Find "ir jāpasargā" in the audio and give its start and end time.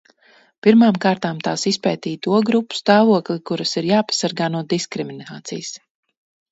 3.83-4.53